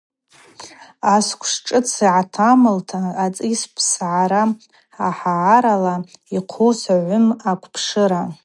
[1.15, 4.43] Асквш Шӏыц агӏаталымта ацӏис пссгӏара
[5.07, 5.95] ахӏагӏарала
[6.35, 8.23] йхъыху Согъвым аквпшыра.